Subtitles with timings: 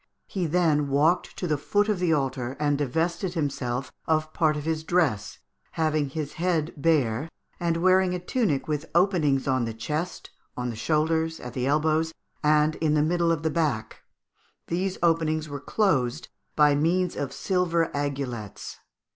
[0.25, 4.63] He then walked to the foot of the altar, and divested himself of part of
[4.65, 5.37] his dress,
[5.73, 10.75] having his head bare, and wearing a tunic with openings on the chest, on the
[10.75, 14.01] shoulders, at the elbows, and in the middle of the back;
[14.69, 18.77] these openings were closed by means of silver aigulets.